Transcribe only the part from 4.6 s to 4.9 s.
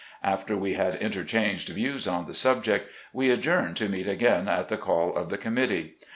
the